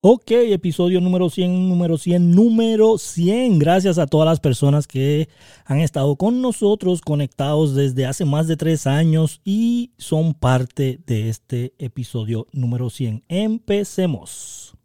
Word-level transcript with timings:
Ok, 0.00 0.30
episodio 0.30 1.00
número 1.00 1.28
100, 1.28 1.68
número 1.68 1.98
100, 1.98 2.30
número 2.30 2.98
100. 2.98 3.58
Gracias 3.58 3.98
a 3.98 4.06
todas 4.06 4.26
las 4.26 4.38
personas 4.38 4.86
que 4.86 5.28
han 5.64 5.80
estado 5.80 6.14
con 6.14 6.40
nosotros 6.40 7.00
conectados 7.00 7.74
desde 7.74 8.06
hace 8.06 8.24
más 8.24 8.46
de 8.46 8.56
tres 8.56 8.86
años 8.86 9.40
y 9.44 9.90
son 9.98 10.34
parte 10.34 11.00
de 11.04 11.28
este 11.28 11.74
episodio 11.78 12.46
número 12.52 12.90
100. 12.90 13.24
Empecemos. 13.26 14.76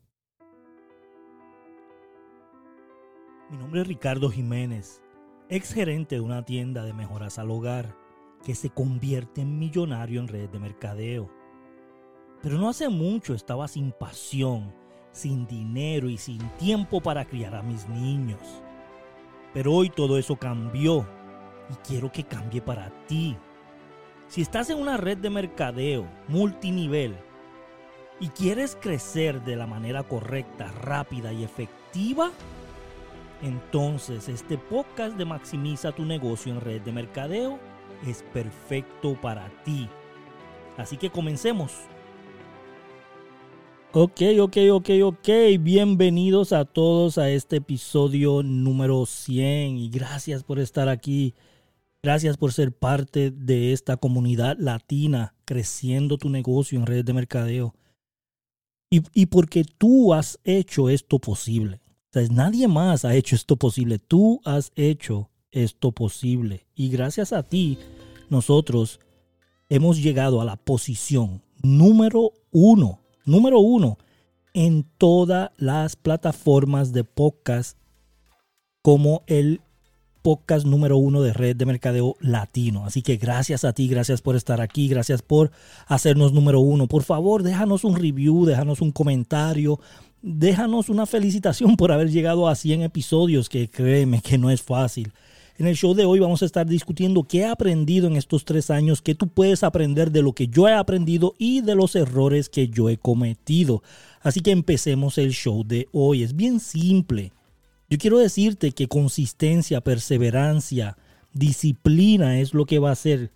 Mi 3.51 3.57
nombre 3.59 3.81
es 3.81 3.87
Ricardo 3.87 4.31
Jiménez, 4.31 5.03
ex 5.47 5.73
gerente 5.73 6.15
de 6.15 6.21
una 6.21 6.43
tienda 6.43 6.83
de 6.85 6.93
mejoras 6.93 7.37
al 7.37 7.51
hogar 7.51 7.95
que 8.43 8.55
se 8.55 8.71
convierte 8.71 9.41
en 9.41 9.59
millonario 9.59 10.19
en 10.21 10.27
redes 10.27 10.51
de 10.51 10.57
mercadeo. 10.57 11.29
Pero 12.41 12.57
no 12.57 12.67
hace 12.67 12.89
mucho 12.89 13.35
estaba 13.35 13.67
sin 13.67 13.91
pasión 13.91 14.81
sin 15.13 15.47
dinero 15.47 16.09
y 16.09 16.17
sin 16.17 16.39
tiempo 16.57 16.99
para 16.99 17.23
criar 17.23 17.55
a 17.55 17.61
mis 17.61 17.87
niños. 17.87 18.41
Pero 19.53 19.71
hoy 19.71 19.89
todo 19.89 20.17
eso 20.17 20.35
cambió 20.35 21.07
y 21.69 21.75
quiero 21.87 22.11
que 22.11 22.23
cambie 22.23 22.61
para 22.61 22.89
ti. 23.07 23.37
Si 24.27 24.41
estás 24.41 24.69
en 24.69 24.79
una 24.79 24.97
red 24.97 25.17
de 25.19 25.29
mercadeo 25.29 26.05
multinivel 26.27 27.15
y 28.19 28.29
quieres 28.29 28.75
crecer 28.75 29.41
de 29.43 29.55
la 29.55 29.67
manera 29.67 30.03
correcta, 30.03 30.71
rápida 30.71 31.31
y 31.31 31.43
efectiva, 31.43 32.31
entonces 33.43 34.29
este 34.29 34.57
podcast 34.57 35.15
de 35.15 35.25
Maximiza 35.25 35.91
tu 35.91 36.03
negocio 36.03 36.51
en 36.51 36.61
red 36.61 36.81
de 36.81 36.91
mercadeo 36.91 37.59
es 38.07 38.23
perfecto 38.33 39.19
para 39.21 39.49
ti. 39.63 39.87
Así 40.77 40.97
que 40.97 41.11
comencemos. 41.11 41.73
Ok, 43.95 44.21
ok, 44.39 44.57
ok, 44.71 44.89
ok. 45.03 45.29
Bienvenidos 45.59 46.51
a 46.51 46.65
todos 46.65 47.19
a 47.19 47.29
este 47.29 47.57
episodio 47.57 48.41
número 48.41 49.05
100 49.05 49.77
y 49.77 49.89
gracias 49.89 50.43
por 50.43 50.57
estar 50.57 50.89
aquí. 50.89 51.35
Gracias 52.01 52.35
por 52.35 52.53
ser 52.53 52.71
parte 52.71 53.29
de 53.29 53.71
esta 53.71 53.97
comunidad 53.97 54.57
latina 54.57 55.35
creciendo 55.45 56.17
tu 56.17 56.31
negocio 56.31 56.79
en 56.79 56.87
redes 56.87 57.05
de 57.05 57.13
mercadeo. 57.13 57.75
Y, 58.89 59.03
y 59.13 59.27
porque 59.27 59.63
tú 59.63 60.15
has 60.15 60.39
hecho 60.43 60.89
esto 60.89 61.19
posible. 61.19 61.79
O 62.09 62.13
sea, 62.13 62.27
nadie 62.31 62.67
más 62.67 63.05
ha 63.05 63.13
hecho 63.13 63.35
esto 63.35 63.57
posible. 63.57 63.99
Tú 63.99 64.41
has 64.43 64.71
hecho 64.75 65.29
esto 65.51 65.91
posible. 65.91 66.65
Y 66.73 66.89
gracias 66.89 67.31
a 67.31 67.43
ti, 67.43 67.77
nosotros 68.31 68.99
hemos 69.69 70.01
llegado 70.01 70.41
a 70.41 70.45
la 70.45 70.55
posición 70.55 71.43
número 71.61 72.31
uno 72.49 73.02
número 73.25 73.59
uno 73.59 73.97
en 74.53 74.85
todas 74.97 75.51
las 75.57 75.95
plataformas 75.95 76.93
de 76.93 77.03
podcast 77.03 77.77
como 78.81 79.23
el 79.27 79.61
podcast 80.21 80.65
número 80.65 80.97
uno 80.97 81.21
de 81.21 81.33
red 81.33 81.55
de 81.55 81.65
mercadeo 81.65 82.15
latino. 82.19 82.85
Así 82.85 83.01
que 83.01 83.17
gracias 83.17 83.65
a 83.65 83.73
ti, 83.73 83.87
gracias 83.87 84.21
por 84.21 84.35
estar 84.35 84.61
aquí, 84.61 84.87
gracias 84.87 85.21
por 85.21 85.51
hacernos 85.85 86.33
número 86.33 86.61
uno. 86.61 86.87
Por 86.87 87.03
favor, 87.03 87.43
déjanos 87.43 87.83
un 87.83 87.95
review, 87.95 88.45
déjanos 88.45 88.81
un 88.81 88.91
comentario, 88.91 89.79
déjanos 90.21 90.89
una 90.89 91.05
felicitación 91.05 91.75
por 91.75 91.91
haber 91.91 92.09
llegado 92.09 92.47
a 92.47 92.55
100 92.55 92.83
episodios, 92.83 93.49
que 93.49 93.69
créeme 93.69 94.21
que 94.21 94.37
no 94.37 94.49
es 94.49 94.61
fácil. 94.61 95.13
En 95.55 95.67
el 95.67 95.75
show 95.75 95.93
de 95.93 96.05
hoy 96.05 96.19
vamos 96.19 96.41
a 96.41 96.45
estar 96.45 96.65
discutiendo 96.65 97.23
qué 97.23 97.39
he 97.39 97.45
aprendido 97.45 98.07
en 98.07 98.15
estos 98.15 98.43
tres 98.43 98.71
años, 98.71 99.03
qué 99.03 99.13
tú 99.13 99.27
puedes 99.27 99.63
aprender 99.63 100.11
de 100.11 100.23
lo 100.23 100.33
que 100.33 100.47
yo 100.47 100.67
he 100.67 100.73
aprendido 100.73 101.35
y 101.37 101.61
de 101.61 101.75
los 101.75 101.95
errores 101.95 102.49
que 102.49 102.69
yo 102.69 102.89
he 102.89 102.97
cometido. 102.97 103.83
Así 104.21 104.41
que 104.41 104.49
empecemos 104.49 105.19
el 105.19 105.31
show 105.31 105.63
de 105.63 105.87
hoy. 105.91 106.23
Es 106.23 106.35
bien 106.35 106.59
simple. 106.59 107.33
Yo 107.87 107.99
quiero 107.99 108.17
decirte 108.17 108.71
que 108.71 108.87
consistencia, 108.87 109.81
perseverancia, 109.81 110.97
disciplina 111.33 112.39
es 112.39 112.55
lo 112.55 112.65
que 112.65 112.79
va 112.79 112.89
a 112.89 112.93
hacer 112.93 113.31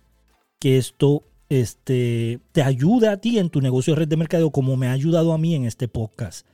que 0.58 0.76
esto 0.76 1.22
este, 1.48 2.40
te 2.50 2.62
ayude 2.62 3.08
a 3.08 3.18
ti 3.18 3.38
en 3.38 3.48
tu 3.48 3.60
negocio 3.60 3.94
de 3.94 4.00
red 4.00 4.08
de 4.08 4.16
mercadeo 4.16 4.50
como 4.50 4.76
me 4.76 4.88
ha 4.88 4.92
ayudado 4.92 5.32
a 5.32 5.38
mí 5.38 5.54
en 5.54 5.66
este 5.66 5.86
podcast. 5.86 6.44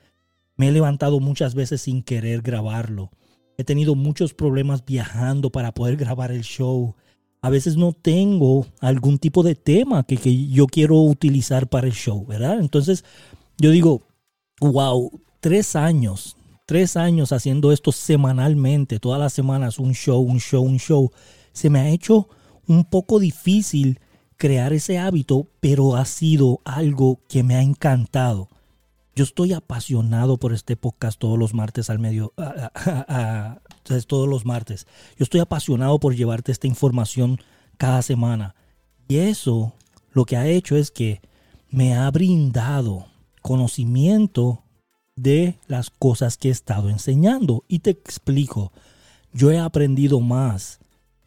Me 0.56 0.68
he 0.68 0.72
levantado 0.72 1.20
muchas 1.20 1.54
veces 1.54 1.80
sin 1.80 2.02
querer 2.02 2.42
grabarlo. 2.42 3.10
He 3.56 3.64
tenido 3.64 3.94
muchos 3.94 4.34
problemas 4.34 4.84
viajando 4.84 5.50
para 5.50 5.72
poder 5.72 5.96
grabar 5.96 6.32
el 6.32 6.42
show. 6.42 6.94
A 7.40 7.50
veces 7.50 7.76
no 7.76 7.92
tengo 7.92 8.66
algún 8.80 9.18
tipo 9.18 9.42
de 9.42 9.54
tema 9.54 10.02
que, 10.04 10.16
yo 10.48 10.66
quiero 10.66 10.96
utilizar 11.00 11.68
para 11.68 11.86
el 11.86 11.92
show, 11.92 12.24
¿verdad? 12.26 12.58
Entonces 12.58 13.04
yo 13.58 13.70
digo, 13.70 14.02
wow, 14.60 15.20
tres 15.40 15.76
años, 15.76 16.36
tres 16.66 16.96
años 16.96 17.32
haciendo 17.32 17.70
esto 17.70 17.92
semanalmente, 17.92 18.98
todas 18.98 19.20
las 19.20 19.32
semanas, 19.32 19.78
un 19.78 19.94
show, 19.94 20.20
un 20.20 20.40
show, 20.40 20.62
un 20.64 20.78
show. 20.78 21.10
Se 21.52 21.70
me 21.70 21.80
ha 21.80 21.88
hecho 21.90 22.28
un 22.66 22.84
poco 22.84 23.18
difícil 23.18 24.00
crear 24.36 24.72
ese 24.72 24.98
hábito, 24.98 25.48
pero 25.60 25.96
ha 25.96 26.04
sido 26.06 26.60
algo 26.64 27.20
que 27.28 27.42
me 27.42 27.54
ha 27.54 27.62
encantado. 27.62 28.48
Yo 29.16 29.22
estoy 29.22 29.52
apasionado 29.52 30.38
por 30.38 30.52
este 30.52 30.76
podcast 30.76 31.20
todos 31.20 31.38
los 31.38 31.54
martes 31.54 31.88
al 31.88 32.00
medio, 32.00 32.32
todos 34.08 34.28
los 34.28 34.44
martes. 34.44 34.88
Yo 35.16 35.22
estoy 35.22 35.40
apasionado 35.40 36.00
por 36.00 36.16
llevarte 36.16 36.50
esta 36.50 36.66
información 36.66 37.38
cada 37.76 38.02
semana. 38.02 38.56
Y 39.06 39.18
eso 39.18 39.72
lo 40.12 40.24
que 40.24 40.36
ha 40.36 40.48
hecho 40.48 40.76
es 40.76 40.90
que 40.90 41.20
me 41.70 41.94
ha 41.94 42.10
brindado 42.10 43.06
conocimiento 43.40 44.64
de 45.14 45.60
las 45.68 45.90
cosas 45.90 46.36
que 46.36 46.48
he 46.48 46.52
estado 46.52 46.90
enseñando. 46.90 47.64
Y 47.68 47.80
te 47.80 47.90
explico, 47.90 48.72
yo 49.32 49.52
he 49.52 49.60
aprendido 49.60 50.18
más 50.20 50.80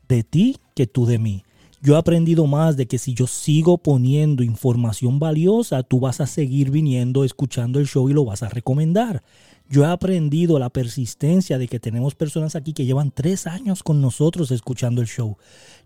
de 0.10 0.24
ti 0.24 0.58
que 0.76 0.88
tú 0.88 1.06
de 1.06 1.20
mí. 1.20 1.44
Yo 1.80 1.94
he 1.94 1.98
aprendido 1.98 2.48
más 2.48 2.76
de 2.76 2.88
que 2.88 2.98
si 2.98 3.14
yo 3.14 3.28
sigo 3.28 3.78
poniendo 3.78 4.44
información 4.44 5.20
valiosa, 5.20 5.84
tú 5.84 6.00
vas 6.00 6.20
a 6.22 6.28
seguir 6.28 6.72
viniendo, 6.72 7.24
escuchando 7.24 7.80
el 7.80 7.88
show 7.88 8.10
y 8.10 8.14
lo 8.14 8.26
vas 8.26 8.42
a 8.42 8.50
recomendar. 8.50 9.24
Yo 9.70 9.84
he 9.84 9.88
aprendido 9.88 10.58
la 10.58 10.70
persistencia 10.70 11.60
de 11.60 11.68
que 11.68 11.80
tenemos 11.80 12.16
personas 12.16 12.56
aquí 12.56 12.74
que 12.74 12.86
llevan 12.86 13.12
tres 13.12 13.46
años 13.46 13.84
con 13.84 14.02
nosotros 14.02 14.50
escuchando 14.50 15.02
el 15.02 15.08
show. 15.08 15.38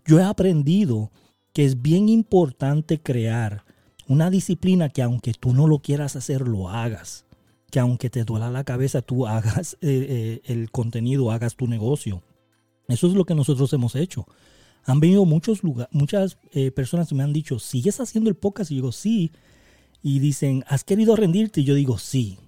Yo 0.06 0.18
he 0.18 0.22
aprendido 0.22 1.10
que 1.52 1.66
es 1.66 1.82
bien 1.82 2.08
importante 2.08 2.98
crear 2.98 3.64
una 4.08 4.30
disciplina 4.30 4.88
que 4.88 5.02
aunque 5.02 5.34
tú 5.34 5.52
no 5.52 5.66
lo 5.66 5.80
quieras 5.80 6.16
hacer, 6.16 6.48
lo 6.48 6.70
hagas. 6.70 7.26
Que 7.70 7.80
aunque 7.80 8.08
te 8.08 8.24
duela 8.24 8.50
la 8.50 8.64
cabeza, 8.64 9.02
tú 9.02 9.26
hagas 9.26 9.74
eh, 9.82 10.06
eh, 10.08 10.40
el 10.44 10.70
contenido, 10.70 11.30
hagas 11.30 11.54
tu 11.54 11.66
negocio. 11.66 12.22
Eso 12.88 13.08
es 13.08 13.14
lo 13.14 13.26
que 13.26 13.34
nosotros 13.34 13.70
hemos 13.74 13.94
hecho 13.94 14.26
han 14.84 15.00
venido 15.00 15.24
muchos 15.24 15.62
lugares, 15.62 15.92
muchas 15.92 16.38
eh, 16.52 16.70
personas 16.70 17.08
que 17.08 17.14
me 17.14 17.22
han 17.22 17.32
dicho, 17.32 17.58
¿sigues 17.58 18.00
haciendo 18.00 18.30
el 18.30 18.36
podcast? 18.36 18.70
Y 18.70 18.76
yo 18.76 18.82
digo, 18.82 18.92
sí. 18.92 19.30
Y 20.02 20.18
dicen, 20.18 20.64
¿has 20.66 20.84
querido 20.84 21.14
rendirte? 21.14 21.60
Y 21.60 21.64
yo 21.64 21.74
digo, 21.74 21.98
sí. 21.98 22.38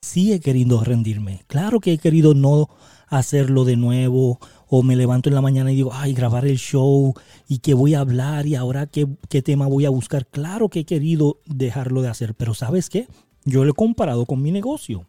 Sí 0.00 0.32
he 0.32 0.40
querido 0.40 0.82
rendirme. 0.82 1.44
Claro 1.46 1.78
que 1.80 1.92
he 1.92 1.98
querido 1.98 2.34
no 2.34 2.68
hacerlo 3.08 3.64
de 3.64 3.76
nuevo. 3.76 4.40
O 4.68 4.82
me 4.82 4.96
levanto 4.96 5.28
en 5.28 5.34
la 5.34 5.42
mañana 5.42 5.70
y 5.70 5.76
digo, 5.76 5.90
ay, 5.92 6.14
grabar 6.14 6.46
el 6.46 6.58
show. 6.58 7.14
¿Y 7.46 7.58
qué 7.58 7.74
voy 7.74 7.94
a 7.94 8.00
hablar? 8.00 8.46
¿Y 8.46 8.54
ahora 8.54 8.86
qué, 8.86 9.06
qué 9.28 9.42
tema 9.42 9.66
voy 9.66 9.84
a 9.84 9.90
buscar? 9.90 10.26
Claro 10.26 10.70
que 10.70 10.80
he 10.80 10.84
querido 10.84 11.40
dejarlo 11.46 12.00
de 12.02 12.08
hacer. 12.08 12.34
Pero 12.34 12.54
¿sabes 12.54 12.88
qué? 12.88 13.06
Yo 13.44 13.64
lo 13.64 13.72
he 13.72 13.74
comparado 13.74 14.24
con 14.24 14.40
mi 14.40 14.50
negocio. 14.50 15.06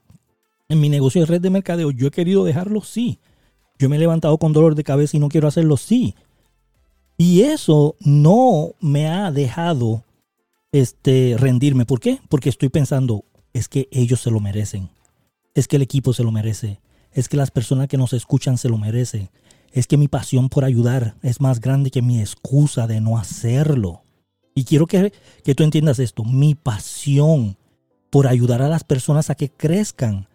En 0.70 0.80
mi 0.80 0.90
negocio 0.90 1.22
de 1.22 1.28
red 1.28 1.42
de 1.42 1.50
mercadeo, 1.50 1.92
yo 1.92 2.08
he 2.08 2.12
querido 2.12 2.44
dejarlo, 2.44 2.82
sí. 2.82 3.20
Yo 3.80 3.90
me 3.90 3.96
he 3.96 4.00
levantado 4.00 4.38
con 4.38 4.54
dolor 4.54 4.76
de 4.76 4.84
cabeza 4.84 5.18
y 5.18 5.20
no 5.20 5.30
quiero 5.30 5.48
hacerlo, 5.48 5.78
sí. 5.78 6.16
Y 7.18 7.41
eso 7.41 7.96
no 8.00 8.74
me 8.79 9.07
ha 9.07 9.31
dejado 9.31 10.03
este, 10.72 11.35
rendirme. 11.38 11.85
¿Por 11.85 12.00
qué? 12.00 12.19
Porque 12.29 12.50
estoy 12.50 12.69
pensando, 12.69 13.25
es 13.53 13.68
que 13.68 13.88
ellos 13.91 14.22
se 14.22 14.31
lo 14.31 14.40
merecen. 14.40 14.90
Es 15.53 15.68
que 15.68 15.75
el 15.75 15.84
equipo 15.84 16.14
se 16.14 16.23
lo 16.23 16.32
merece. 16.32 16.82
Es 17.11 17.29
que 17.29 17.38
las 17.38 17.52
personas 17.52 17.88
que 17.88 17.97
nos 17.97 18.14
escuchan 18.14 18.58
se 18.58 18.70
lo 18.70 18.78
merecen. 18.78 19.29
Es 19.72 19.88
que 19.88 19.97
mi 19.97 20.08
pasión 20.08 20.49
por 20.49 20.66
ayudar 20.66 21.16
es 21.22 21.40
más 21.40 21.59
grande 21.59 21.91
que 21.91 22.02
mi 22.02 22.20
excusa 22.20 22.88
de 22.88 23.02
no 23.02 23.17
hacerlo. 23.17 24.03
Y 24.55 24.66
quiero 24.66 24.88
que, 24.88 25.14
que 25.43 25.55
tú 25.55 25.64
entiendas 25.64 25.99
esto. 25.99 26.23
Mi 26.23 26.55
pasión 26.55 27.58
por 28.09 28.28
ayudar 28.28 28.61
a 28.61 28.70
las 28.70 28.84
personas 28.84 29.29
a 29.29 29.35
que 29.35 29.49
crezcan 29.49 30.28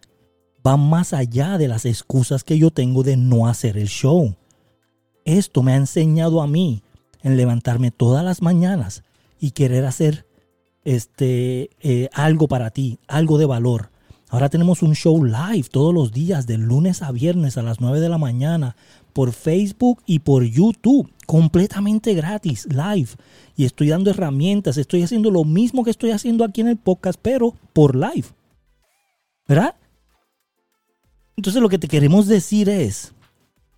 va 0.65 0.77
más 0.77 1.13
allá 1.13 1.57
de 1.57 1.67
las 1.67 1.85
excusas 1.85 2.43
que 2.43 2.57
yo 2.57 2.71
tengo 2.71 3.03
de 3.03 3.17
no 3.17 3.47
hacer 3.47 3.77
el 3.77 3.87
show. 3.87 4.35
Esto 5.37 5.61
me 5.61 5.73
ha 5.73 5.75
enseñado 5.75 6.41
a 6.41 6.47
mí 6.47 6.81
en 7.21 7.37
levantarme 7.37 7.91
todas 7.91 8.25
las 8.25 8.41
mañanas 8.41 9.03
y 9.39 9.51
querer 9.51 9.85
hacer 9.85 10.25
este, 10.83 11.69
eh, 11.81 12.09
algo 12.13 12.47
para 12.47 12.71
ti, 12.71 12.97
algo 13.07 13.37
de 13.37 13.45
valor. 13.45 13.91
Ahora 14.29 14.49
tenemos 14.49 14.81
un 14.81 14.95
show 14.95 15.23
live 15.23 15.67
todos 15.69 15.93
los 15.93 16.11
días, 16.11 16.47
de 16.47 16.57
lunes 16.57 17.03
a 17.03 17.11
viernes 17.11 17.59
a 17.59 17.61
las 17.61 17.79
9 17.79 17.99
de 17.99 18.09
la 18.09 18.17
mañana, 18.17 18.75
por 19.13 19.31
Facebook 19.31 20.01
y 20.07 20.17
por 20.17 20.45
YouTube, 20.45 21.13
completamente 21.27 22.15
gratis, 22.15 22.67
live. 22.67 23.09
Y 23.55 23.65
estoy 23.65 23.89
dando 23.89 24.09
herramientas, 24.09 24.77
estoy 24.77 25.03
haciendo 25.03 25.29
lo 25.29 25.43
mismo 25.43 25.83
que 25.83 25.91
estoy 25.91 26.09
haciendo 26.09 26.43
aquí 26.43 26.61
en 26.61 26.69
el 26.69 26.77
podcast, 26.77 27.19
pero 27.21 27.53
por 27.73 27.95
live. 27.95 28.29
¿Verdad? 29.47 29.75
Entonces 31.37 31.61
lo 31.61 31.69
que 31.69 31.77
te 31.77 31.87
queremos 31.87 32.25
decir 32.25 32.67
es 32.67 33.13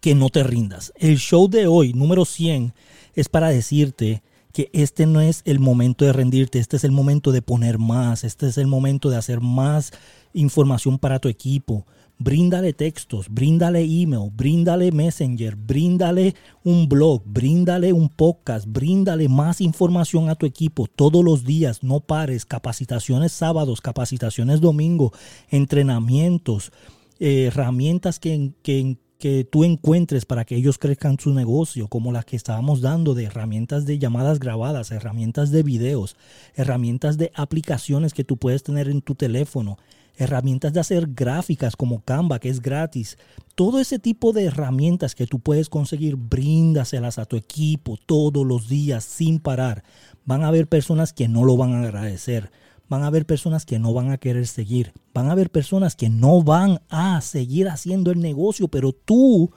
que 0.01 0.15
no 0.15 0.30
te 0.30 0.44
rindas. 0.44 0.92
El 0.98 1.18
show 1.18 1.48
de 1.48 1.68
hoy, 1.68 1.94
número 1.94 2.25
100, 2.25 2.74
es 3.13 3.30
para 3.30 3.50
decirte 3.50 4.24
que 4.51 4.69
este 4.74 5.06
no 5.06 5.21
es 5.21 5.44
el 5.45 5.59
momento 5.59 6.03
de 6.03 6.12
rendirte, 6.12 6.59
este 6.59 6.75
es 6.75 6.83
el 6.83 6.92
momento 6.92 7.31
de 7.31 7.42
poner 7.42 7.77
más, 7.77 8.24
este 8.24 8.48
es 8.48 8.57
el 8.57 8.68
momento 8.68 9.09
de 9.09 9.18
hacer 9.18 9.39
más 9.39 9.92
información 10.33 10.98
para 10.98 11.19
tu 11.19 11.30
equipo. 11.30 11.86
Bríndale 12.18 12.74
textos, 12.74 13.27
bríndale 13.30 13.81
email, 13.81 14.30
bríndale 14.31 14.92
messenger, 14.92 15.56
bríndale 15.56 16.36
un 16.63 16.88
blog, 16.88 17.24
bríndale 17.25 17.94
un 17.94 18.09
podcast, 18.09 18.68
bríndale 18.68 19.27
más 19.27 19.59
información 19.59 20.30
a 20.30 20.36
tu 20.36 20.45
equipo 20.45 20.86
todos 20.88 21.24
los 21.24 21.45
días, 21.45 21.81
no 21.81 22.00
pares, 22.00 22.45
capacitaciones 22.45 23.31
sábados, 23.31 23.81
capacitaciones 23.81 24.62
domingo, 24.62 25.13
entrenamientos, 25.50 26.71
eh, 27.19 27.45
herramientas 27.45 28.19
que, 28.19 28.51
que, 28.62 28.98
que 29.21 29.44
tú 29.45 29.63
encuentres 29.63 30.25
para 30.25 30.45
que 30.45 30.56
ellos 30.56 30.79
crezcan 30.79 31.19
su 31.19 31.31
negocio, 31.31 31.88
como 31.88 32.12
las 32.12 32.25
que 32.25 32.35
estábamos 32.35 32.81
dando 32.81 33.13
de 33.13 33.25
herramientas 33.25 33.85
de 33.85 34.00
llamadas 34.00 34.39
grabadas, 34.39 34.89
herramientas 34.89 35.51
de 35.51 35.62
videos, 35.62 36.18
herramientas 36.56 37.19
de 37.19 37.31
aplicaciones 37.35 38.15
que 38.15 38.23
tú 38.23 38.38
puedes 38.38 38.63
tener 38.63 38.89
en 38.89 39.03
tu 39.03 39.13
teléfono, 39.13 39.77
herramientas 40.18 40.73
de 40.73 40.79
hacer 40.79 41.07
gráficas 41.13 41.75
como 41.75 42.01
Canva, 42.01 42.39
que 42.39 42.50
es 42.50 42.63
gratis. 42.63 43.19
Todo 43.53 43.79
ese 43.79 44.00
tipo 44.00 44.33
de 44.33 44.45
herramientas 44.45 45.13
que 45.13 45.27
tú 45.27 45.38
puedes 45.38 45.69
conseguir, 45.69 46.15
bríndaselas 46.15 47.19
a 47.19 47.25
tu 47.25 47.38
equipo 47.38 47.97
todos 48.07 48.44
los 48.44 48.67
días 48.67 49.03
sin 49.03 49.39
parar. 49.39 49.83
Van 50.25 50.44
a 50.44 50.47
haber 50.47 50.67
personas 50.67 51.13
que 51.13 51.27
no 51.27 51.45
lo 51.45 51.57
van 51.57 51.74
a 51.74 51.83
agradecer 51.83 52.50
van 52.91 53.03
a 53.03 53.07
haber 53.07 53.25
personas 53.25 53.65
que 53.65 53.79
no 53.79 53.93
van 53.93 54.11
a 54.11 54.17
querer 54.17 54.45
seguir, 54.45 54.91
van 55.13 55.29
a 55.29 55.31
haber 55.31 55.49
personas 55.49 55.95
que 55.95 56.09
no 56.09 56.43
van 56.43 56.81
a 56.89 57.21
seguir 57.21 57.69
haciendo 57.69 58.11
el 58.11 58.19
negocio, 58.19 58.67
pero 58.67 58.91
tú 58.91 59.53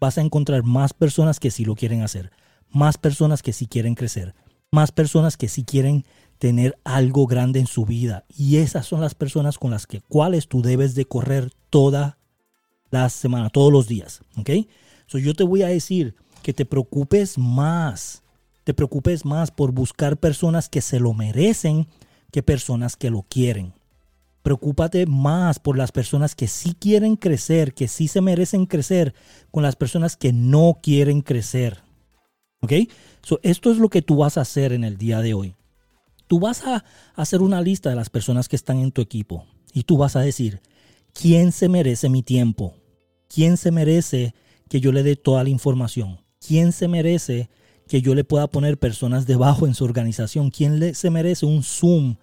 vas 0.00 0.16
a 0.16 0.22
encontrar 0.22 0.62
más 0.62 0.94
personas 0.94 1.38
que 1.38 1.50
sí 1.50 1.66
lo 1.66 1.74
quieren 1.74 2.00
hacer, 2.00 2.32
más 2.70 2.96
personas 2.96 3.42
que 3.42 3.52
sí 3.52 3.66
quieren 3.66 3.94
crecer, 3.94 4.34
más 4.70 4.90
personas 4.90 5.36
que 5.36 5.50
sí 5.50 5.64
quieren 5.64 6.06
tener 6.38 6.78
algo 6.82 7.26
grande 7.26 7.60
en 7.60 7.66
su 7.66 7.84
vida. 7.84 8.24
Y 8.34 8.56
esas 8.56 8.86
son 8.86 9.02
las 9.02 9.14
personas 9.14 9.58
con 9.58 9.70
las 9.70 9.86
que 9.86 10.00
cuales 10.00 10.48
tú 10.48 10.62
debes 10.62 10.94
de 10.94 11.04
correr 11.04 11.52
toda 11.68 12.16
la 12.90 13.10
semana, 13.10 13.50
todos 13.50 13.70
los 13.70 13.86
días. 13.86 14.22
¿Ok? 14.38 14.48
So 15.08 15.18
yo 15.18 15.34
te 15.34 15.44
voy 15.44 15.60
a 15.60 15.68
decir 15.68 16.14
que 16.42 16.54
te 16.54 16.64
preocupes 16.64 17.36
más, 17.36 18.22
te 18.64 18.72
preocupes 18.72 19.26
más 19.26 19.50
por 19.50 19.72
buscar 19.72 20.16
personas 20.16 20.70
que 20.70 20.80
se 20.80 21.00
lo 21.00 21.12
merecen 21.12 21.86
que 22.32 22.42
personas 22.42 22.96
que 22.96 23.10
lo 23.10 23.22
quieren. 23.22 23.74
Preocúpate 24.42 25.06
más 25.06 25.60
por 25.60 25.78
las 25.78 25.92
personas 25.92 26.34
que 26.34 26.48
sí 26.48 26.74
quieren 26.74 27.14
crecer, 27.14 27.74
que 27.74 27.86
sí 27.86 28.08
se 28.08 28.20
merecen 28.20 28.66
crecer, 28.66 29.14
con 29.52 29.62
las 29.62 29.76
personas 29.76 30.16
que 30.16 30.32
no 30.32 30.80
quieren 30.82 31.20
crecer. 31.20 31.84
¿Ok? 32.60 32.72
So, 33.22 33.38
esto 33.42 33.70
es 33.70 33.78
lo 33.78 33.88
que 33.88 34.02
tú 34.02 34.16
vas 34.16 34.36
a 34.36 34.40
hacer 34.40 34.72
en 34.72 34.82
el 34.82 34.96
día 34.96 35.20
de 35.20 35.34
hoy. 35.34 35.54
Tú 36.26 36.40
vas 36.40 36.66
a 36.66 36.84
hacer 37.14 37.42
una 37.42 37.60
lista 37.60 37.90
de 37.90 37.96
las 37.96 38.10
personas 38.10 38.48
que 38.48 38.56
están 38.56 38.78
en 38.78 38.90
tu 38.90 39.02
equipo 39.02 39.46
y 39.72 39.84
tú 39.84 39.96
vas 39.96 40.16
a 40.16 40.20
decir, 40.20 40.60
¿quién 41.12 41.52
se 41.52 41.68
merece 41.68 42.08
mi 42.08 42.22
tiempo? 42.22 42.74
¿Quién 43.28 43.56
se 43.56 43.70
merece 43.70 44.34
que 44.68 44.80
yo 44.80 44.90
le 44.92 45.02
dé 45.02 45.16
toda 45.16 45.44
la 45.44 45.50
información? 45.50 46.20
¿Quién 46.40 46.72
se 46.72 46.88
merece 46.88 47.50
que 47.92 48.00
yo 48.00 48.14
le 48.14 48.24
pueda 48.24 48.46
poner 48.46 48.78
personas 48.78 49.26
debajo 49.26 49.66
en 49.66 49.74
su 49.74 49.84
organización? 49.84 50.48
¿Quién 50.48 50.80
le, 50.80 50.94
se 50.94 51.10
merece 51.10 51.44
un 51.44 51.62
Zoom 51.62 52.16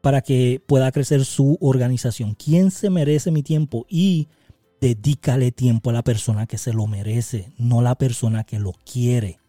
para 0.00 0.20
que 0.20 0.62
pueda 0.64 0.92
crecer 0.92 1.24
su 1.24 1.58
organización? 1.60 2.36
¿Quién 2.36 2.70
se 2.70 2.88
merece 2.88 3.32
mi 3.32 3.42
tiempo? 3.42 3.84
Y 3.88 4.28
dedícale 4.80 5.50
tiempo 5.50 5.90
a 5.90 5.92
la 5.92 6.04
persona 6.04 6.46
que 6.46 6.56
se 6.56 6.72
lo 6.72 6.86
merece, 6.86 7.52
no 7.58 7.82
la 7.82 7.96
persona 7.96 8.44
que 8.44 8.60
lo 8.60 8.74
quiere. 8.88 9.40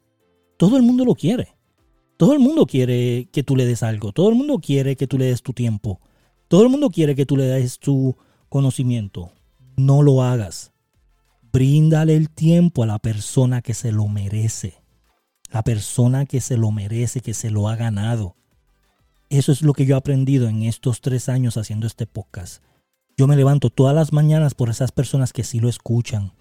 Todo 0.57 0.75
el 0.75 0.81
mundo 0.81 1.05
lo 1.05 1.13
quiere. 1.13 1.49
Todo 2.17 2.33
el 2.33 2.39
mundo 2.39 2.65
quiere 2.65 3.29
que 3.31 3.43
tú 3.43 3.55
le 3.55 3.67
des 3.67 3.83
algo. 3.83 4.13
Todo 4.13 4.29
el 4.29 4.35
mundo 4.35 4.57
quiere 4.57 4.95
que 4.95 5.05
tú 5.05 5.19
le 5.19 5.25
des 5.25 5.43
tu 5.43 5.53
tiempo. 5.53 6.01
Todo 6.47 6.63
el 6.63 6.69
mundo 6.69 6.89
quiere 6.89 7.13
que 7.13 7.27
tú 7.27 7.37
le 7.37 7.43
des 7.43 7.77
tu 7.77 8.15
conocimiento. 8.49 9.33
No 9.75 10.01
lo 10.01 10.23
hagas. 10.23 10.73
Bríndale 11.51 12.15
el 12.15 12.31
tiempo 12.31 12.81
a 12.81 12.87
la 12.87 12.97
persona 12.97 13.61
que 13.61 13.75
se 13.75 13.91
lo 13.91 14.07
merece 14.07 14.86
la 15.51 15.63
persona 15.63 16.25
que 16.25 16.41
se 16.41 16.57
lo 16.57 16.71
merece, 16.71 17.21
que 17.21 17.33
se 17.33 17.49
lo 17.49 17.69
ha 17.69 17.75
ganado. 17.75 18.35
Eso 19.29 19.51
es 19.51 19.61
lo 19.61 19.73
que 19.73 19.85
yo 19.85 19.95
he 19.95 19.97
aprendido 19.97 20.47
en 20.47 20.63
estos 20.63 21.01
tres 21.01 21.29
años 21.29 21.57
haciendo 21.57 21.87
este 21.87 22.05
podcast. 22.05 22.63
Yo 23.17 23.27
me 23.27 23.35
levanto 23.35 23.69
todas 23.69 23.95
las 23.95 24.13
mañanas 24.13 24.53
por 24.53 24.69
esas 24.69 24.91
personas 24.91 25.33
que 25.33 25.43
sí 25.43 25.59
lo 25.59 25.69
escuchan, 25.69 26.33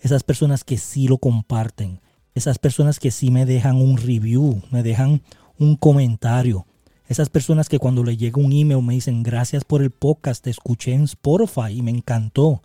esas 0.00 0.22
personas 0.22 0.64
que 0.64 0.78
sí 0.78 1.06
lo 1.06 1.18
comparten, 1.18 2.00
esas 2.34 2.58
personas 2.58 2.98
que 2.98 3.10
sí 3.10 3.30
me 3.30 3.46
dejan 3.46 3.76
un 3.76 3.96
review, 3.96 4.62
me 4.70 4.82
dejan 4.82 5.22
un 5.58 5.76
comentario, 5.76 6.66
esas 7.06 7.28
personas 7.28 7.68
que 7.68 7.78
cuando 7.78 8.02
le 8.02 8.16
llega 8.16 8.40
un 8.40 8.52
email 8.52 8.82
me 8.82 8.94
dicen 8.94 9.22
gracias 9.22 9.64
por 9.64 9.82
el 9.82 9.90
podcast, 9.90 10.42
te 10.42 10.50
escuché 10.50 10.94
en 10.94 11.02
Spotify 11.02 11.70
y 11.70 11.82
me 11.82 11.90
encantó. 11.90 12.62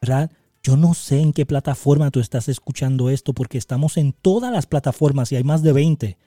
¿Verdad? 0.00 0.30
Yo 0.62 0.76
no 0.76 0.94
sé 0.94 1.20
en 1.20 1.32
qué 1.32 1.46
plataforma 1.46 2.10
tú 2.10 2.20
estás 2.20 2.48
escuchando 2.48 3.10
esto 3.10 3.32
porque 3.32 3.58
estamos 3.58 3.96
en 3.96 4.12
todas 4.12 4.52
las 4.52 4.66
plataformas 4.66 5.32
y 5.32 5.36
hay 5.36 5.44
más 5.44 5.62
de 5.62 5.72
20. 5.72 6.18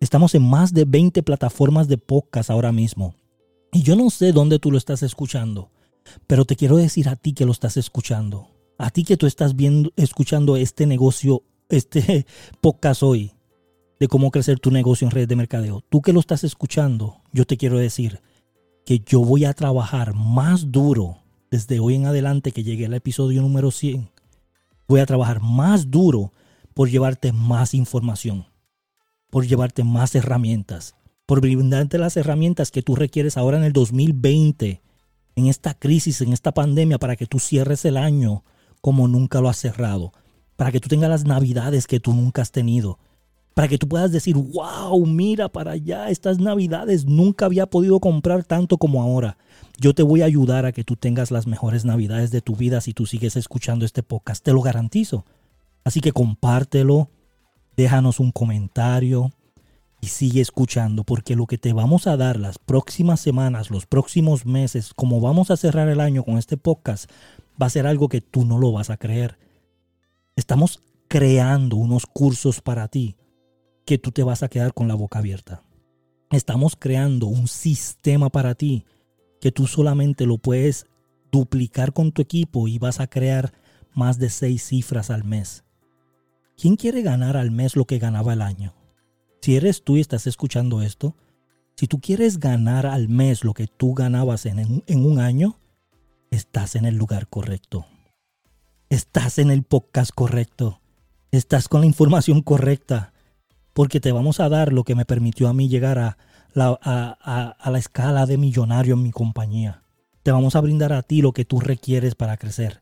Estamos 0.00 0.34
en 0.34 0.42
más 0.42 0.72
de 0.74 0.84
20 0.84 1.22
plataformas 1.22 1.88
de 1.88 1.98
podcast 1.98 2.50
ahora 2.50 2.72
mismo. 2.72 3.14
Y 3.72 3.82
yo 3.82 3.96
no 3.96 4.10
sé 4.10 4.32
dónde 4.32 4.58
tú 4.58 4.70
lo 4.70 4.78
estás 4.78 5.02
escuchando, 5.02 5.70
pero 6.26 6.44
te 6.44 6.56
quiero 6.56 6.76
decir 6.76 7.08
a 7.08 7.16
ti 7.16 7.32
que 7.32 7.46
lo 7.46 7.52
estás 7.52 7.76
escuchando. 7.76 8.50
A 8.78 8.90
ti 8.90 9.04
que 9.04 9.16
tú 9.16 9.26
estás 9.26 9.56
viendo, 9.56 9.92
escuchando 9.96 10.56
este 10.56 10.86
negocio, 10.86 11.42
este 11.68 12.26
podcast 12.60 13.02
hoy, 13.02 13.32
de 13.98 14.08
cómo 14.08 14.30
crecer 14.30 14.60
tu 14.60 14.70
negocio 14.70 15.06
en 15.06 15.10
redes 15.10 15.28
de 15.28 15.36
mercadeo. 15.36 15.80
Tú 15.88 16.02
que 16.02 16.12
lo 16.12 16.20
estás 16.20 16.44
escuchando, 16.44 17.22
yo 17.32 17.46
te 17.46 17.56
quiero 17.56 17.78
decir 17.78 18.20
que 18.84 19.00
yo 19.00 19.24
voy 19.24 19.44
a 19.44 19.54
trabajar 19.54 20.14
más 20.14 20.70
duro 20.70 21.23
desde 21.50 21.80
hoy 21.80 21.94
en 21.94 22.06
adelante 22.06 22.52
que 22.52 22.62
llegue 22.62 22.86
al 22.86 22.94
episodio 22.94 23.42
número 23.42 23.70
100, 23.70 24.10
voy 24.88 25.00
a 25.00 25.06
trabajar 25.06 25.40
más 25.40 25.90
duro 25.90 26.32
por 26.74 26.90
llevarte 26.90 27.32
más 27.32 27.74
información, 27.74 28.46
por 29.30 29.46
llevarte 29.46 29.84
más 29.84 30.14
herramientas, 30.14 30.94
por 31.26 31.40
brindarte 31.40 31.98
las 31.98 32.16
herramientas 32.16 32.70
que 32.70 32.82
tú 32.82 32.96
requieres 32.96 33.36
ahora 33.36 33.56
en 33.56 33.64
el 33.64 33.72
2020, 33.72 34.82
en 35.36 35.46
esta 35.46 35.74
crisis, 35.74 36.20
en 36.20 36.32
esta 36.32 36.52
pandemia, 36.52 36.98
para 36.98 37.16
que 37.16 37.26
tú 37.26 37.38
cierres 37.38 37.84
el 37.84 37.96
año 37.96 38.44
como 38.80 39.08
nunca 39.08 39.40
lo 39.40 39.48
has 39.48 39.56
cerrado, 39.56 40.12
para 40.56 40.70
que 40.70 40.80
tú 40.80 40.88
tengas 40.88 41.10
las 41.10 41.24
navidades 41.24 41.86
que 41.86 42.00
tú 42.00 42.12
nunca 42.12 42.42
has 42.42 42.52
tenido, 42.52 42.98
para 43.54 43.68
que 43.68 43.78
tú 43.78 43.88
puedas 43.88 44.10
decir, 44.10 44.36
wow, 44.36 45.06
mira 45.06 45.48
para 45.48 45.72
allá, 45.72 46.10
estas 46.10 46.40
navidades 46.40 47.06
nunca 47.06 47.46
había 47.46 47.66
podido 47.66 48.00
comprar 48.00 48.42
tanto 48.42 48.78
como 48.78 49.00
ahora. 49.00 49.38
Yo 49.78 49.94
te 49.94 50.02
voy 50.02 50.22
a 50.22 50.26
ayudar 50.26 50.66
a 50.66 50.72
que 50.72 50.82
tú 50.82 50.96
tengas 50.96 51.30
las 51.30 51.46
mejores 51.46 51.84
navidades 51.84 52.32
de 52.32 52.40
tu 52.40 52.56
vida 52.56 52.80
si 52.80 52.92
tú 52.92 53.06
sigues 53.06 53.36
escuchando 53.36 53.84
este 53.84 54.02
podcast, 54.02 54.44
te 54.44 54.52
lo 54.52 54.60
garantizo. 54.60 55.24
Así 55.84 56.00
que 56.00 56.10
compártelo, 56.10 57.10
déjanos 57.76 58.18
un 58.18 58.32
comentario 58.32 59.30
y 60.00 60.08
sigue 60.08 60.40
escuchando 60.40 61.04
porque 61.04 61.36
lo 61.36 61.46
que 61.46 61.56
te 61.56 61.72
vamos 61.72 62.08
a 62.08 62.16
dar 62.16 62.40
las 62.40 62.58
próximas 62.58 63.20
semanas, 63.20 63.70
los 63.70 63.86
próximos 63.86 64.46
meses, 64.46 64.92
como 64.94 65.20
vamos 65.20 65.52
a 65.52 65.56
cerrar 65.56 65.88
el 65.88 66.00
año 66.00 66.24
con 66.24 66.38
este 66.38 66.56
podcast, 66.56 67.08
va 67.60 67.66
a 67.66 67.70
ser 67.70 67.86
algo 67.86 68.08
que 68.08 68.20
tú 68.20 68.44
no 68.44 68.58
lo 68.58 68.72
vas 68.72 68.90
a 68.90 68.96
creer. 68.96 69.38
Estamos 70.34 70.80
creando 71.06 71.76
unos 71.76 72.06
cursos 72.06 72.60
para 72.60 72.88
ti 72.88 73.14
que 73.84 73.98
tú 73.98 74.10
te 74.12 74.22
vas 74.22 74.42
a 74.42 74.48
quedar 74.48 74.74
con 74.74 74.88
la 74.88 74.94
boca 74.94 75.18
abierta. 75.18 75.62
Estamos 76.30 76.76
creando 76.76 77.26
un 77.26 77.48
sistema 77.48 78.30
para 78.30 78.54
ti 78.54 78.84
que 79.40 79.52
tú 79.52 79.66
solamente 79.66 80.26
lo 80.26 80.38
puedes 80.38 80.86
duplicar 81.30 81.92
con 81.92 82.12
tu 82.12 82.22
equipo 82.22 82.66
y 82.68 82.78
vas 82.78 83.00
a 83.00 83.06
crear 83.06 83.52
más 83.92 84.18
de 84.18 84.30
seis 84.30 84.64
cifras 84.64 85.10
al 85.10 85.24
mes. 85.24 85.64
¿Quién 86.56 86.76
quiere 86.76 87.02
ganar 87.02 87.36
al 87.36 87.50
mes 87.50 87.76
lo 87.76 87.84
que 87.84 87.98
ganaba 87.98 88.32
el 88.32 88.42
año? 88.42 88.74
Si 89.40 89.56
eres 89.56 89.84
tú 89.84 89.96
y 89.96 90.00
estás 90.00 90.26
escuchando 90.26 90.80
esto, 90.82 91.14
si 91.76 91.86
tú 91.86 92.00
quieres 92.00 92.38
ganar 92.38 92.86
al 92.86 93.08
mes 93.08 93.44
lo 93.44 93.52
que 93.52 93.66
tú 93.66 93.94
ganabas 93.94 94.46
en, 94.46 94.82
en 94.86 95.06
un 95.06 95.18
año, 95.18 95.58
estás 96.30 96.76
en 96.76 96.84
el 96.84 96.96
lugar 96.96 97.28
correcto. 97.28 97.86
Estás 98.88 99.38
en 99.38 99.50
el 99.50 99.64
podcast 99.64 100.12
correcto. 100.14 100.80
Estás 101.32 101.68
con 101.68 101.80
la 101.80 101.86
información 101.86 102.42
correcta 102.42 103.13
porque 103.74 104.00
te 104.00 104.12
vamos 104.12 104.40
a 104.40 104.48
dar 104.48 104.72
lo 104.72 104.84
que 104.84 104.94
me 104.94 105.04
permitió 105.04 105.48
a 105.48 105.52
mí 105.52 105.68
llegar 105.68 105.98
a 105.98 106.16
la, 106.54 107.78
escala 107.78 108.24
de 108.24 108.38
millonario 108.38 108.94
en 108.94 109.02
mi 109.02 109.10
compañía. 109.10 109.82
Te 110.22 110.32
vamos 110.32 110.56
a 110.56 110.60
brindar 110.60 110.92
a 110.92 111.02
ti 111.02 111.20
lo 111.20 111.32
que 111.32 111.44
tú 111.44 111.60
requieres 111.60 112.14
para 112.14 112.36
crecer. 112.36 112.80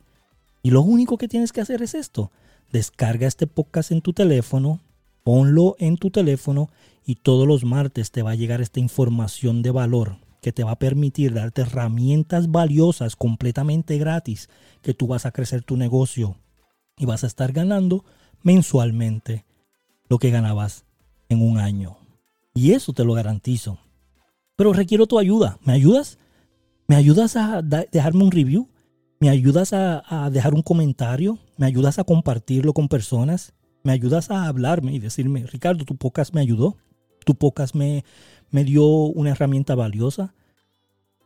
Y 0.62 0.70
lo 0.70 0.82
único 0.82 1.18
que 1.18 1.28
tienes 1.28 1.50
que 1.50 1.62
hacer 1.62 1.82
es 1.82 1.94
esto. 1.94 2.30
Descarga 2.70 3.26
este 3.26 3.46
podcast 3.46 3.90
en 3.90 4.02
tu 4.02 4.12
teléfono, 4.12 4.80
ponlo 5.24 5.76
en 5.78 5.96
tu 5.96 6.10
teléfono 6.10 6.68
y 7.04 7.16
todos 7.16 7.48
los 7.48 7.64
martes 7.64 8.10
te 8.10 8.22
va 8.22 8.32
a 8.32 8.36
llegar 8.36 8.60
esta 8.60 8.78
información 8.78 9.62
de 9.62 9.70
valor 9.70 10.18
que 10.40 10.52
te 10.52 10.64
va 10.64 10.72
a 10.72 10.78
permitir 10.78 11.32
darte 11.34 11.62
herramientas 11.62 12.50
valiosas 12.50 13.16
completamente 13.16 13.96
gratis 13.98 14.48
que 14.82 14.92
tú 14.94 15.06
vas 15.06 15.24
a 15.24 15.32
crecer 15.32 15.62
tu 15.62 15.76
negocio 15.76 16.36
y 16.96 17.06
vas 17.06 17.24
a 17.24 17.28
estar 17.28 17.52
ganando 17.52 18.04
mensualmente 18.42 19.44
lo 20.12 20.18
que 20.18 20.30
ganabas 20.30 20.84
en 21.30 21.40
un 21.40 21.56
año. 21.56 21.96
Y 22.52 22.72
eso 22.72 22.92
te 22.92 23.02
lo 23.02 23.14
garantizo. 23.14 23.78
Pero 24.56 24.74
requiero 24.74 25.06
tu 25.06 25.18
ayuda. 25.18 25.58
¿Me 25.64 25.72
ayudas? 25.72 26.18
¿Me 26.86 26.96
ayudas 26.96 27.34
a 27.34 27.62
dejarme 27.62 28.22
un 28.22 28.30
review? 28.30 28.68
¿Me 29.20 29.30
ayudas 29.30 29.72
a, 29.72 30.28
dejar 30.30 30.52
un 30.52 30.60
comentario? 30.60 31.38
¿Me 31.56 31.64
ayudas 31.64 31.98
a 31.98 32.04
compartirlo 32.04 32.74
con 32.74 32.88
personas? 32.88 33.54
¿Me 33.84 33.92
ayudas 33.92 34.30
a 34.30 34.48
hablarme 34.48 34.92
y 34.92 34.98
decirme, 34.98 35.46
Ricardo, 35.46 35.86
tu 35.86 35.96
podcast 35.96 36.34
me 36.34 36.42
ayudó? 36.42 36.76
¿Tu 37.24 37.34
podcast 37.34 37.74
me, 37.74 38.04
me 38.50 38.64
dio 38.64 38.84
una 38.84 39.30
herramienta 39.30 39.74
valiosa? 39.74 40.34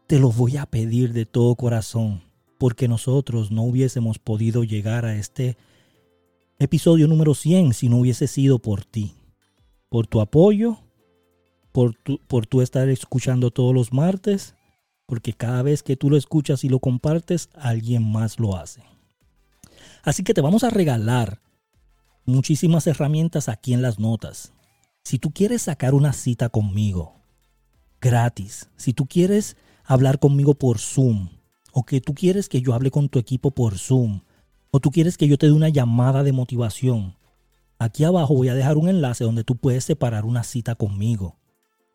Te 0.06 0.20
lo 0.20 0.30
voy 0.30 0.58
a 0.58 0.66
pedir 0.66 1.12
de 1.12 1.26
todo 1.26 1.56
corazón, 1.56 2.22
porque 2.56 2.86
nosotros 2.86 3.50
no 3.50 3.64
hubiésemos 3.64 4.20
podido 4.20 4.62
llegar 4.62 5.06
a 5.06 5.16
este 5.16 5.56
episodio 6.58 7.06
número 7.06 7.34
100 7.34 7.74
si 7.74 7.88
no 7.88 7.98
hubiese 7.98 8.26
sido 8.26 8.58
por 8.58 8.84
ti, 8.84 9.14
por 9.88 10.06
tu 10.06 10.20
apoyo, 10.20 10.78
por 11.72 11.94
tu, 11.94 12.18
por 12.26 12.46
tu 12.46 12.62
estar 12.62 12.88
escuchando 12.88 13.50
todos 13.50 13.74
los 13.74 13.92
martes, 13.92 14.54
porque 15.06 15.34
cada 15.34 15.62
vez 15.62 15.82
que 15.82 15.96
tú 15.96 16.08
lo 16.10 16.16
escuchas 16.16 16.64
y 16.64 16.68
lo 16.68 16.80
compartes, 16.80 17.50
alguien 17.54 18.10
más 18.10 18.40
lo 18.40 18.56
hace. 18.56 18.82
Así 20.02 20.22
que 20.22 20.34
te 20.34 20.40
vamos 20.40 20.64
a 20.64 20.70
regalar 20.70 21.40
muchísimas 22.24 22.86
herramientas 22.86 23.48
aquí 23.48 23.72
en 23.72 23.82
las 23.82 23.98
notas. 23.98 24.52
Si 25.04 25.18
tú 25.18 25.30
quieres 25.30 25.62
sacar 25.62 25.94
una 25.94 26.12
cita 26.12 26.48
conmigo, 26.48 27.14
gratis, 28.00 28.70
si 28.76 28.92
tú 28.92 29.06
quieres 29.06 29.56
hablar 29.84 30.18
conmigo 30.18 30.54
por 30.54 30.78
Zoom, 30.78 31.28
o 31.72 31.84
que 31.84 32.00
tú 32.00 32.14
quieres 32.14 32.48
que 32.48 32.62
yo 32.62 32.72
hable 32.72 32.90
con 32.90 33.08
tu 33.08 33.18
equipo 33.18 33.50
por 33.50 33.78
Zoom, 33.78 34.22
o 34.70 34.80
tú 34.80 34.90
quieres 34.90 35.16
que 35.16 35.28
yo 35.28 35.38
te 35.38 35.46
dé 35.46 35.52
una 35.52 35.68
llamada 35.68 36.22
de 36.22 36.32
motivación, 36.32 37.16
aquí 37.78 38.04
abajo 38.04 38.34
voy 38.34 38.48
a 38.48 38.54
dejar 38.54 38.76
un 38.76 38.88
enlace 38.88 39.24
donde 39.24 39.44
tú 39.44 39.56
puedes 39.56 39.84
separar 39.84 40.24
una 40.24 40.42
cita 40.42 40.74
conmigo. 40.74 41.36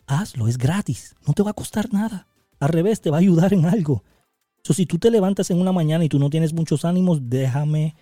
Hazlo, 0.07 0.47
es 0.47 0.57
gratis, 0.57 1.15
no 1.27 1.33
te 1.33 1.43
va 1.43 1.51
a 1.51 1.55
costar 1.55 1.93
nada. 1.93 2.27
Al 2.59 2.69
revés, 2.69 3.01
te 3.01 3.09
va 3.09 3.17
a 3.17 3.19
ayudar 3.21 3.53
en 3.53 3.65
algo. 3.65 4.03
So, 4.63 4.73
si 4.73 4.85
tú 4.85 4.99
te 4.99 5.09
levantas 5.09 5.49
en 5.49 5.59
una 5.59 5.71
mañana 5.71 6.05
y 6.05 6.09
tú 6.09 6.19
no 6.19 6.29
tienes 6.29 6.53
muchos 6.53 6.85
ánimos, 6.85 7.29
déjame 7.29 7.95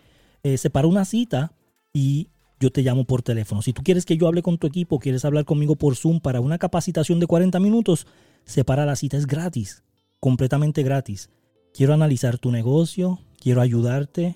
eh, 0.43 0.57
separar 0.57 0.87
una 0.87 1.05
cita 1.05 1.53
y 1.93 2.29
yo 2.59 2.71
te 2.71 2.81
llamo 2.81 3.05
por 3.05 3.21
teléfono. 3.21 3.61
Si 3.61 3.71
tú 3.71 3.83
quieres 3.83 4.05
que 4.05 4.17
yo 4.17 4.27
hable 4.27 4.41
con 4.41 4.57
tu 4.57 4.67
equipo, 4.67 4.99
quieres 4.99 5.23
hablar 5.23 5.45
conmigo 5.45 5.77
por 5.77 5.95
Zoom 5.95 6.19
para 6.19 6.41
una 6.41 6.57
capacitación 6.57 7.19
de 7.19 7.27
40 7.27 7.59
minutos, 7.59 8.05
separa 8.45 8.85
la 8.85 8.97
cita, 8.97 9.15
es 9.15 9.27
gratis, 9.27 9.83
completamente 10.19 10.83
gratis. 10.83 11.29
Quiero 11.73 11.93
analizar 11.93 12.37
tu 12.37 12.51
negocio, 12.51 13.19
quiero 13.39 13.61
ayudarte, 13.61 14.35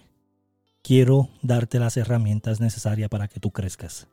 quiero 0.84 1.30
darte 1.42 1.80
las 1.80 1.98
herramientas 1.98 2.60
necesarias 2.60 3.10
para 3.10 3.28
que 3.28 3.40
tú 3.40 3.52
crezcas. 3.52 4.08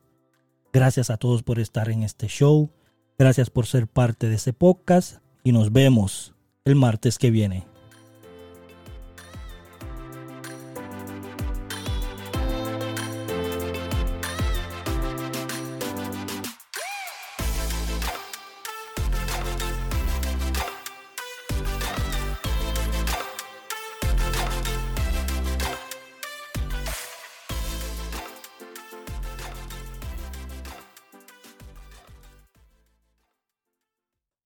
Gracias 0.73 1.09
a 1.09 1.17
todos 1.17 1.43
por 1.43 1.59
estar 1.59 1.89
en 1.89 2.01
este 2.01 2.27
show, 2.27 2.71
gracias 3.19 3.49
por 3.49 3.67
ser 3.67 3.87
parte 3.87 4.29
de 4.29 4.35
ese 4.35 4.53
podcast 4.53 5.17
y 5.43 5.51
nos 5.51 5.71
vemos 5.73 6.33
el 6.63 6.75
martes 6.75 7.17
que 7.17 7.29
viene. 7.29 7.70